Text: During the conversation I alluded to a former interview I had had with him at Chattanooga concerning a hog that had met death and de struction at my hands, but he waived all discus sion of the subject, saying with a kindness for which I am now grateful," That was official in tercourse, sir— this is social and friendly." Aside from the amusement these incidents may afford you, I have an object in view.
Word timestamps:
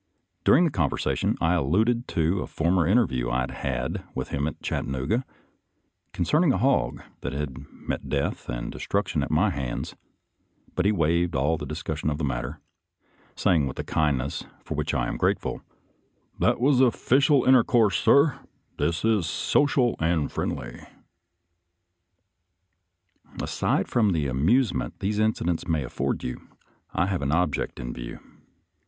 During 0.43 0.65
the 0.65 0.71
conversation 0.71 1.37
I 1.39 1.53
alluded 1.53 2.07
to 2.07 2.39
a 2.41 2.47
former 2.47 2.87
interview 2.87 3.29
I 3.29 3.41
had 3.41 3.51
had 3.51 4.03
with 4.15 4.29
him 4.29 4.47
at 4.47 4.59
Chattanooga 4.63 5.23
concerning 6.11 6.51
a 6.51 6.57
hog 6.57 7.03
that 7.19 7.33
had 7.33 7.67
met 7.71 8.09
death 8.09 8.49
and 8.49 8.71
de 8.71 8.79
struction 8.79 9.21
at 9.21 9.29
my 9.29 9.51
hands, 9.51 9.95
but 10.73 10.87
he 10.87 10.91
waived 10.91 11.35
all 11.35 11.55
discus 11.55 11.99
sion 11.99 12.09
of 12.09 12.17
the 12.17 12.25
subject, 12.25 12.59
saying 13.35 13.67
with 13.67 13.77
a 13.77 13.83
kindness 13.83 14.43
for 14.65 14.73
which 14.73 14.95
I 14.95 15.05
am 15.05 15.13
now 15.17 15.19
grateful," 15.19 15.61
That 16.39 16.59
was 16.59 16.81
official 16.81 17.45
in 17.45 17.53
tercourse, 17.53 17.93
sir— 17.99 18.39
this 18.79 19.05
is 19.05 19.27
social 19.27 19.95
and 19.99 20.31
friendly." 20.31 20.79
Aside 23.39 23.87
from 23.87 24.13
the 24.13 24.25
amusement 24.25 24.99
these 24.99 25.19
incidents 25.19 25.67
may 25.67 25.83
afford 25.83 26.23
you, 26.23 26.47
I 26.91 27.05
have 27.05 27.21
an 27.21 27.31
object 27.31 27.79
in 27.79 27.93
view. 27.93 28.19